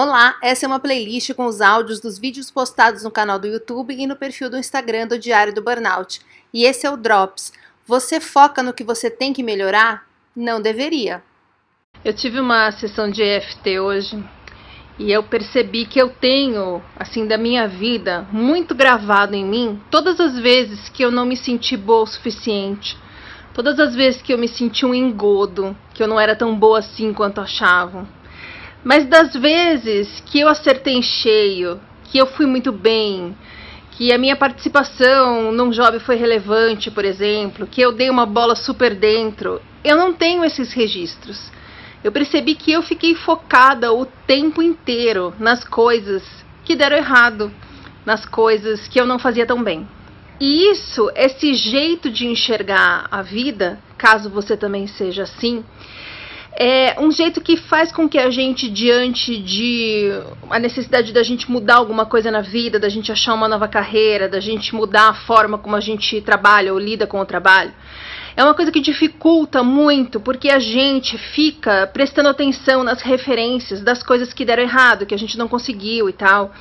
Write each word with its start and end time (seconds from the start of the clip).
Olá, 0.00 0.36
essa 0.40 0.64
é 0.64 0.68
uma 0.68 0.78
playlist 0.78 1.34
com 1.34 1.44
os 1.46 1.60
áudios 1.60 1.98
dos 1.98 2.20
vídeos 2.20 2.52
postados 2.52 3.02
no 3.02 3.10
canal 3.10 3.36
do 3.36 3.48
YouTube 3.48 3.92
e 3.92 4.06
no 4.06 4.14
perfil 4.14 4.48
do 4.48 4.56
Instagram 4.56 5.08
do 5.08 5.18
Diário 5.18 5.52
do 5.52 5.60
Burnout. 5.60 6.20
E 6.54 6.62
esse 6.62 6.86
é 6.86 6.90
o 6.92 6.96
Drops. 6.96 7.52
Você 7.84 8.20
foca 8.20 8.62
no 8.62 8.72
que 8.72 8.84
você 8.84 9.10
tem 9.10 9.32
que 9.32 9.42
melhorar? 9.42 10.06
Não 10.36 10.62
deveria. 10.62 11.20
Eu 12.04 12.12
tive 12.12 12.38
uma 12.38 12.70
sessão 12.70 13.10
de 13.10 13.24
EFT 13.24 13.80
hoje 13.80 14.24
e 15.00 15.10
eu 15.10 15.24
percebi 15.24 15.84
que 15.84 16.00
eu 16.00 16.10
tenho, 16.10 16.80
assim, 16.94 17.26
da 17.26 17.36
minha 17.36 17.66
vida, 17.66 18.24
muito 18.30 18.76
gravado 18.76 19.34
em 19.34 19.44
mim 19.44 19.82
todas 19.90 20.20
as 20.20 20.38
vezes 20.38 20.88
que 20.88 21.04
eu 21.04 21.10
não 21.10 21.26
me 21.26 21.36
senti 21.36 21.76
boa 21.76 22.04
o 22.04 22.06
suficiente. 22.06 22.96
Todas 23.52 23.80
as 23.80 23.96
vezes 23.96 24.22
que 24.22 24.32
eu 24.32 24.38
me 24.38 24.46
senti 24.46 24.86
um 24.86 24.94
engodo, 24.94 25.76
que 25.92 26.00
eu 26.00 26.06
não 26.06 26.20
era 26.20 26.36
tão 26.36 26.56
boa 26.56 26.78
assim 26.78 27.12
quanto 27.12 27.40
achavam 27.40 28.06
mas 28.88 29.04
das 29.04 29.34
vezes 29.34 30.22
que 30.24 30.40
eu 30.40 30.48
acertei 30.48 30.94
em 30.94 31.02
cheio, 31.02 31.78
que 32.04 32.16
eu 32.16 32.24
fui 32.24 32.46
muito 32.46 32.72
bem, 32.72 33.36
que 33.90 34.10
a 34.10 34.16
minha 34.16 34.34
participação 34.34 35.52
num 35.52 35.68
job 35.68 36.00
foi 36.00 36.16
relevante, 36.16 36.90
por 36.90 37.04
exemplo, 37.04 37.66
que 37.66 37.82
eu 37.82 37.92
dei 37.92 38.08
uma 38.08 38.24
bola 38.24 38.56
super 38.56 38.94
dentro, 38.94 39.60
eu 39.84 39.94
não 39.94 40.14
tenho 40.14 40.42
esses 40.42 40.72
registros. 40.72 41.52
Eu 42.02 42.10
percebi 42.10 42.54
que 42.54 42.72
eu 42.72 42.80
fiquei 42.80 43.14
focada 43.14 43.92
o 43.92 44.06
tempo 44.06 44.62
inteiro 44.62 45.34
nas 45.38 45.62
coisas 45.64 46.22
que 46.64 46.74
deram 46.74 46.96
errado, 46.96 47.52
nas 48.06 48.24
coisas 48.24 48.88
que 48.88 48.98
eu 48.98 49.04
não 49.04 49.18
fazia 49.18 49.44
tão 49.44 49.62
bem. 49.62 49.86
E 50.40 50.70
isso, 50.70 51.10
esse 51.14 51.52
jeito 51.52 52.08
de 52.08 52.26
enxergar 52.26 53.06
a 53.10 53.20
vida, 53.20 53.78
caso 53.98 54.30
você 54.30 54.56
também 54.56 54.86
seja 54.86 55.24
assim, 55.24 55.62
é 56.60 56.96
um 56.98 57.12
jeito 57.12 57.40
que 57.40 57.56
faz 57.56 57.92
com 57.92 58.08
que 58.08 58.18
a 58.18 58.30
gente, 58.30 58.68
diante 58.68 59.38
de 59.38 60.10
a 60.50 60.58
necessidade 60.58 61.12
da 61.12 61.22
gente 61.22 61.48
mudar 61.48 61.76
alguma 61.76 62.04
coisa 62.04 62.32
na 62.32 62.40
vida, 62.40 62.80
da 62.80 62.88
gente 62.88 63.12
achar 63.12 63.32
uma 63.34 63.46
nova 63.46 63.68
carreira, 63.68 64.28
da 64.28 64.40
gente 64.40 64.74
mudar 64.74 65.10
a 65.10 65.14
forma 65.14 65.56
como 65.56 65.76
a 65.76 65.80
gente 65.80 66.20
trabalha 66.20 66.72
ou 66.72 66.78
lida 66.78 67.06
com 67.06 67.20
o 67.20 67.24
trabalho, 67.24 67.72
é 68.36 68.42
uma 68.42 68.54
coisa 68.54 68.72
que 68.72 68.80
dificulta 68.80 69.62
muito, 69.62 70.18
porque 70.18 70.50
a 70.50 70.58
gente 70.58 71.16
fica 71.16 71.86
prestando 71.92 72.28
atenção 72.28 72.82
nas 72.82 73.02
referências 73.02 73.80
das 73.80 74.02
coisas 74.02 74.32
que 74.32 74.44
deram 74.44 74.64
errado, 74.64 75.06
que 75.06 75.14
a 75.14 75.18
gente 75.18 75.38
não 75.38 75.46
conseguiu 75.46 76.08
e 76.08 76.12
tal. 76.12 76.52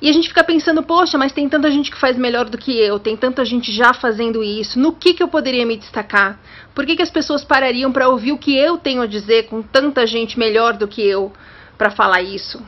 E 0.00 0.08
a 0.08 0.12
gente 0.12 0.28
fica 0.28 0.42
pensando, 0.42 0.82
poxa, 0.82 1.18
mas 1.18 1.32
tem 1.32 1.48
tanta 1.48 1.70
gente 1.70 1.90
que 1.90 2.00
faz 2.00 2.16
melhor 2.16 2.46
do 2.46 2.56
que 2.56 2.72
eu, 2.72 2.98
tem 2.98 3.16
tanta 3.16 3.44
gente 3.44 3.70
já 3.70 3.92
fazendo 3.92 4.42
isso, 4.42 4.78
no 4.78 4.92
que, 4.92 5.12
que 5.12 5.22
eu 5.22 5.28
poderia 5.28 5.66
me 5.66 5.76
destacar? 5.76 6.40
Por 6.74 6.86
que, 6.86 6.96
que 6.96 7.02
as 7.02 7.10
pessoas 7.10 7.44
parariam 7.44 7.92
para 7.92 8.08
ouvir 8.08 8.32
o 8.32 8.38
que 8.38 8.56
eu 8.56 8.78
tenho 8.78 9.02
a 9.02 9.06
dizer 9.06 9.46
com 9.46 9.60
tanta 9.60 10.06
gente 10.06 10.38
melhor 10.38 10.74
do 10.74 10.88
que 10.88 11.02
eu 11.02 11.32
para 11.76 11.90
falar 11.90 12.22
isso? 12.22 12.62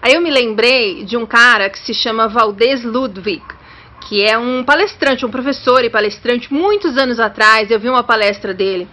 Aí 0.00 0.14
eu 0.14 0.22
me 0.22 0.30
lembrei 0.30 1.04
de 1.04 1.16
um 1.16 1.26
cara 1.26 1.68
que 1.68 1.78
se 1.78 1.92
chama 1.92 2.28
Valdez 2.28 2.84
Ludwig, 2.84 3.42
que 4.08 4.24
é 4.24 4.38
um 4.38 4.64
palestrante, 4.64 5.26
um 5.26 5.30
professor 5.30 5.84
e 5.84 5.90
palestrante. 5.90 6.52
Muitos 6.52 6.96
anos 6.96 7.20
atrás 7.20 7.70
eu 7.70 7.80
vi 7.80 7.88
uma 7.88 8.02
palestra 8.02 8.54
dele 8.54 8.88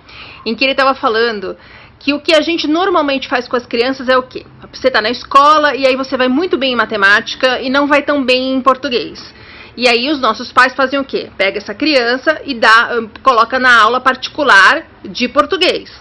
em 0.46 0.54
que 0.54 0.66
ele 0.66 0.72
estava 0.72 0.94
falando 0.96 1.56
que 2.00 2.14
o 2.14 2.20
que 2.20 2.36
a 2.36 2.42
gente 2.42 2.68
normalmente 2.68 3.28
faz 3.28 3.48
com 3.48 3.56
as 3.56 3.66
crianças 3.66 4.08
é 4.08 4.18
o 4.18 4.24
quê? 4.24 4.46
Você 4.72 4.88
está 4.88 5.02
na 5.02 5.10
escola 5.10 5.76
e 5.76 5.88
aí 5.88 5.96
você 5.96 6.16
vai 6.18 6.28
muito 6.28 6.58
bem 6.58 6.74
em 6.74 6.76
matemática 6.76 7.60
e 7.62 7.70
não 7.70 7.88
vai 7.88 8.04
tão 8.04 8.24
bem 8.24 8.54
em 8.54 8.62
português. 8.62 9.34
E 9.78 9.88
aí 9.88 10.10
os 10.10 10.20
nossos 10.20 10.52
pais 10.52 10.74
fazem 10.74 11.00
o 11.00 11.04
quê? 11.04 11.30
Pega 11.38 11.58
essa 11.58 11.74
criança 11.74 12.42
e 12.46 12.54
dá, 12.54 12.92
hum, 12.94 13.10
coloca 13.22 13.60
na 13.60 13.82
aula 13.82 14.00
particular 14.00 14.86
de 15.04 15.28
português. 15.28 15.92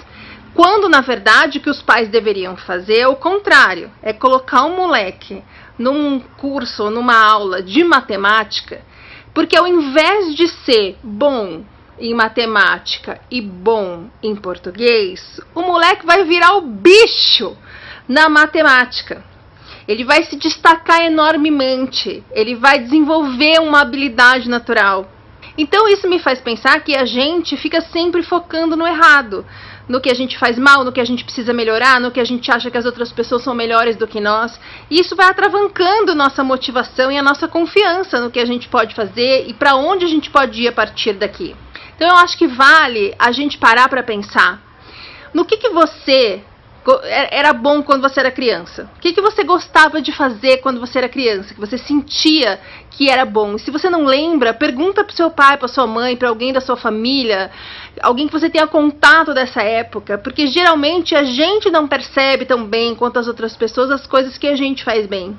Quando 0.55 0.89
na 0.89 1.00
verdade 1.00 1.59
o 1.59 1.61
que 1.61 1.70
os 1.70 1.83
pais 1.83 2.09
deveriam 2.09 2.56
fazer 2.56 2.98
é 2.98 3.09
o 3.09 3.17
contrário, 3.17 3.91
é 4.00 4.12
colocar 4.12 4.65
um 4.65 4.77
moleque 4.77 5.42
num 5.77 6.20
curso, 6.20 6.91
numa 6.91 7.17
aula 7.17 7.61
de 7.61 7.83
matemática, 7.83 8.81
porque 9.34 9.56
ao 9.56 9.67
invés 9.67 10.34
de 10.37 10.47
ser 10.47 10.97
bom 11.03 11.65
em 11.98 12.14
matemática 12.14 13.21
e 13.31 13.41
bom 13.41 14.09
em 14.22 14.34
português, 14.34 15.41
o 15.55 15.62
moleque 15.62 16.05
vai 16.05 16.25
virar 16.25 16.56
o 16.56 16.62
bicho 16.62 17.56
na 18.09 18.28
matemática. 18.28 19.25
Ele 19.87 20.04
vai 20.04 20.22
se 20.25 20.37
destacar 20.37 21.03
enormemente, 21.03 22.25
ele 22.33 22.54
vai 22.54 22.78
desenvolver 22.78 23.60
uma 23.60 23.81
habilidade 23.81 24.49
natural. 24.49 25.10
Então 25.56 25.88
isso 25.88 26.09
me 26.09 26.19
faz 26.19 26.41
pensar 26.41 26.81
que 26.81 26.97
a 26.97 27.04
gente 27.04 27.56
fica 27.56 27.81
sempre 27.81 28.22
focando 28.22 28.77
no 28.77 28.87
errado, 28.87 29.47
no 29.88 30.00
que 30.00 30.10
a 30.10 30.15
gente 30.15 30.38
faz 30.38 30.59
mal, 30.59 30.84
no 30.84 30.93
que 30.93 31.00
a 31.00 31.04
gente 31.04 31.22
precisa 31.22 31.53
melhorar, 31.53 32.00
no 32.00 32.10
que 32.10 32.19
a 32.19 32.25
gente 32.25 32.50
acha 32.50 32.71
que 32.71 32.78
as 32.78 32.87
outras 32.87 33.12
pessoas 33.12 33.43
são 33.43 33.54
melhores 33.54 33.97
do 33.97 34.06
que 34.06 34.21
nós. 34.21 34.59
E 34.91 34.99
isso 34.99 35.15
vai 35.15 35.27
atravancando 35.27 36.15
nossa 36.15 36.43
motivação 36.43 37.12
e 37.12 37.19
a 37.19 37.22
nossa 37.22 37.47
confiança 37.47 38.21
no 38.21 38.31
que 38.31 38.41
a 38.41 38.47
gente 38.47 38.69
pode 38.69 38.94
fazer 38.94 39.47
e 39.47 39.53
para 39.53 39.77
onde 39.77 40.04
a 40.04 40.09
gente 40.09 40.31
pode 40.31 40.62
ir 40.62 40.69
a 40.69 40.72
partir 40.72 41.12
daqui. 41.12 41.54
Então 41.94 42.09
eu 42.09 42.16
acho 42.16 42.37
que 42.37 42.47
vale 42.47 43.15
a 43.19 43.31
gente 43.32 43.59
parar 43.59 43.88
para 43.88 44.03
pensar 44.03 44.62
no 45.34 45.44
que, 45.44 45.56
que 45.56 45.71
você 45.71 46.43
era 47.31 47.53
bom 47.53 47.82
quando 47.82 48.03
você 48.03 48.21
era 48.21 48.31
criança? 48.31 48.91
O 48.97 49.00
que, 49.00 49.12
que 49.15 49.21
você 49.21 49.43
gostava 49.43 50.03
de 50.03 50.12
fazer 50.12 50.59
quando 50.59 50.78
você 50.78 50.99
era 50.99 51.09
criança? 51.09 51.54
Que 51.54 51.60
você 51.60 51.78
sentia 51.78 52.60
que 52.91 53.09
era 53.09 53.25
bom? 53.25 53.56
E 53.56 53.59
se 53.59 53.71
você 53.71 53.88
não 53.88 54.04
lembra, 54.04 54.53
pergunta 54.53 55.03
para 55.03 55.16
seu 55.16 55.31
pai, 55.31 55.56
para 55.56 55.66
sua 55.66 55.87
mãe, 55.87 56.15
para 56.15 56.28
alguém 56.28 56.53
da 56.53 56.60
sua 56.60 56.77
família, 56.77 57.50
alguém 58.03 58.27
que 58.27 58.33
você 58.33 58.50
tenha 58.50 58.66
contato 58.66 59.33
dessa 59.33 59.62
época, 59.62 60.19
porque 60.19 60.47
geralmente 60.47 61.15
a 61.16 61.25
gente 61.25 61.71
não 61.71 61.88
percebe 61.88 62.44
tão 62.44 62.65
bem 62.66 62.94
quanto 62.94 63.19
as 63.19 63.27
outras 63.27 63.56
pessoas 63.56 63.91
as 63.91 64.06
coisas 64.06 64.37
que 64.37 64.47
a 64.47 64.54
gente 64.54 64.84
faz 64.84 65.06
bem. 65.06 65.37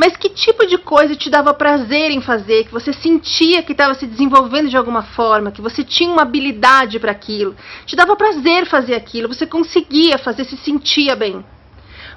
Mas 0.00 0.16
que 0.16 0.30
tipo 0.30 0.66
de 0.66 0.78
coisa 0.78 1.14
te 1.14 1.28
dava 1.28 1.52
prazer 1.52 2.10
em 2.10 2.22
fazer, 2.22 2.64
que 2.64 2.72
você 2.72 2.90
sentia 2.90 3.62
que 3.62 3.72
estava 3.72 3.92
se 3.92 4.06
desenvolvendo 4.06 4.70
de 4.70 4.76
alguma 4.78 5.02
forma, 5.02 5.50
que 5.50 5.60
você 5.60 5.84
tinha 5.84 6.10
uma 6.10 6.22
habilidade 6.22 6.98
para 6.98 7.12
aquilo, 7.12 7.54
te 7.84 7.94
dava 7.94 8.16
prazer 8.16 8.64
fazer 8.64 8.94
aquilo, 8.94 9.28
você 9.28 9.46
conseguia 9.46 10.16
fazer, 10.16 10.44
se 10.44 10.56
sentia 10.56 11.14
bem. 11.14 11.44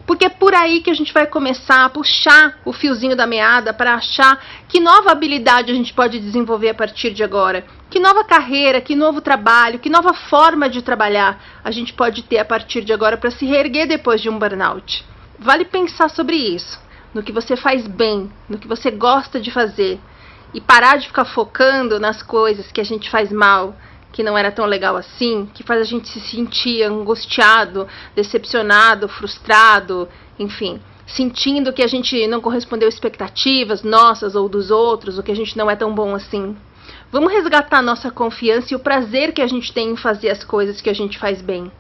Porque 0.08 0.24
é 0.24 0.30
por 0.30 0.56
aí 0.56 0.80
que 0.80 0.90
a 0.90 0.94
gente 0.94 1.12
vai 1.12 1.28
começar 1.28 1.84
a 1.84 1.90
puxar 1.90 2.58
o 2.64 2.72
fiozinho 2.72 3.18
da 3.18 3.28
meada 3.28 3.74
para 3.74 3.96
achar 3.96 4.42
que 4.70 4.80
nova 4.80 5.12
habilidade 5.12 5.70
a 5.70 5.76
gente 5.76 5.94
pode 5.94 6.22
desenvolver 6.22 6.70
a 6.70 6.74
partir 6.74 7.12
de 7.12 7.22
agora, 7.22 7.66
que 7.90 8.00
nova 8.00 8.24
carreira, 8.24 8.80
que 8.80 8.96
novo 8.96 9.20
trabalho, 9.20 9.80
que 9.80 9.90
nova 9.90 10.14
forma 10.14 10.70
de 10.70 10.82
trabalhar 10.82 11.38
a 11.62 11.70
gente 11.70 11.92
pode 11.92 12.24
ter 12.24 12.38
a 12.38 12.46
partir 12.46 12.86
de 12.86 12.94
agora 12.94 13.18
para 13.18 13.30
se 13.30 13.46
reerguer 13.46 13.90
depois 13.90 14.22
de 14.22 14.30
um 14.30 14.40
burnout. 14.40 15.04
Vale 15.38 15.66
pensar 15.66 16.10
sobre 16.10 16.38
isso 16.38 16.82
no 17.14 17.24
que 17.24 17.32
você 17.32 17.56
faz 17.56 17.88
bem, 17.88 18.30
no 18.50 18.58
que 18.58 18.68
você 18.68 18.90
gosta 18.90 19.40
de 19.40 19.52
fazer 19.52 20.00
e 20.54 20.62
parar 20.62 20.98
de 20.98 21.08
ficar 21.08 21.26
focando 21.26 22.00
nas 22.00 22.22
coisas 22.22 22.72
que 22.72 22.82
a 22.82 22.84
gente 22.84 23.10
faz 23.10 23.32
mal, 23.32 23.76
que 24.12 24.24
não 24.24 24.38
era 24.38 24.52
tão 24.52 24.66
legal 24.66 24.96
assim, 24.96 25.50
que 25.54 25.64
faz 25.64 25.82
a 25.82 25.84
gente 25.84 26.08
se 26.08 26.20
sentir 26.20 26.84
angustiado, 26.84 27.88
decepcionado, 28.16 29.08
frustrado, 29.08 30.08
enfim, 30.38 30.80
sentindo 31.08 31.74
que 31.74 31.82
a 31.82 31.88
gente 31.88 32.28
não 32.28 32.40
correspondeu 32.40 32.88
expectativas 32.88 33.84
nossas 33.84 34.36
ou 34.36 34.48
dos 34.48 34.70
outros, 34.70 35.18
ou 35.18 35.24
que 35.24 35.32
a 35.32 35.36
gente 35.36 35.58
não 35.58 35.70
é 35.70 35.76
tão 35.76 35.94
bom 35.94 36.14
assim. 36.14 36.56
Vamos 37.12 37.32
resgatar 37.32 37.82
nossa 37.82 38.12
confiança 38.12 38.74
e 38.74 38.76
o 38.76 38.80
prazer 38.80 39.34
que 39.34 39.42
a 39.42 39.48
gente 39.48 39.74
tem 39.74 39.92
em 39.92 39.98
fazer 39.98 40.30
as 40.30 40.44
coisas 40.44 40.82
que 40.82 40.90
a 40.90 40.94
gente 40.94 41.18
faz 41.18 41.42
bem. 41.42 41.72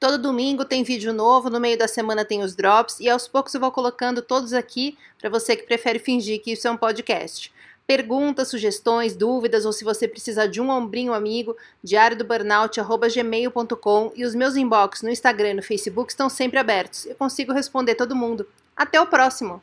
Todo 0.00 0.16
domingo 0.16 0.64
tem 0.64 0.82
vídeo 0.82 1.12
novo, 1.12 1.50
no 1.50 1.60
meio 1.60 1.76
da 1.76 1.86
semana 1.86 2.24
tem 2.24 2.42
os 2.42 2.56
drops 2.56 2.98
e 3.00 3.10
aos 3.10 3.28
poucos 3.28 3.52
eu 3.52 3.60
vou 3.60 3.70
colocando 3.70 4.22
todos 4.22 4.54
aqui 4.54 4.96
para 5.18 5.28
você 5.28 5.54
que 5.54 5.64
prefere 5.64 5.98
fingir 5.98 6.40
que 6.40 6.52
isso 6.52 6.66
é 6.66 6.70
um 6.70 6.76
podcast. 6.78 7.52
Perguntas, 7.86 8.48
sugestões, 8.48 9.14
dúvidas 9.14 9.66
ou 9.66 9.74
se 9.74 9.84
você 9.84 10.08
precisar 10.08 10.46
de 10.46 10.58
um 10.58 10.70
ombrinho 10.70 11.12
amigo, 11.12 11.54
diário 11.84 12.16
do 12.16 12.24
burnout@gmail.com 12.24 14.12
e 14.16 14.24
os 14.24 14.34
meus 14.34 14.56
inbox 14.56 15.02
no 15.02 15.10
Instagram 15.10 15.50
e 15.50 15.54
no 15.54 15.62
Facebook 15.62 16.10
estão 16.10 16.30
sempre 16.30 16.58
abertos. 16.58 17.04
Eu 17.04 17.14
consigo 17.14 17.52
responder 17.52 17.94
todo 17.94 18.16
mundo. 18.16 18.48
Até 18.74 18.98
o 18.98 19.06
próximo. 19.06 19.62